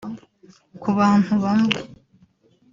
[0.81, 1.79] Ku bantu bamwe